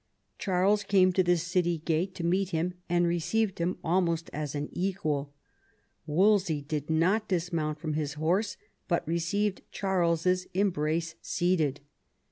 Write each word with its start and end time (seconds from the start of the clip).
Charles 0.39 0.83
came 0.83 1.13
to 1.13 1.21
the 1.21 1.37
city 1.37 1.77
gate 1.77 2.15
to 2.15 2.23
meet 2.23 2.49
him, 2.49 2.73
and 2.89 3.05
received 3.05 3.59
him 3.59 3.77
almost 3.83 4.31
as 4.33 4.55
an 4.55 4.67
equal. 4.71 5.31
Wolsey 6.07 6.59
did 6.59 6.89
not 6.89 7.27
dismount 7.27 7.77
from 7.79 7.93
his 7.93 8.13
horse, 8.13 8.57
but 8.87 9.07
received 9.07 9.61
Charles's 9.71 10.47
embrace 10.55 11.13
seated. 11.21 11.81